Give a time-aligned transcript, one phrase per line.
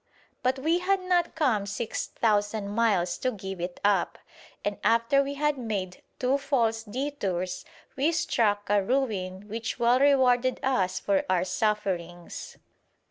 [0.41, 4.17] But we had not come six thousand miles to give it up;
[4.65, 7.63] and after we had made two false detours
[7.95, 12.57] we "struck" a ruin which well rewarded us for our sufferings.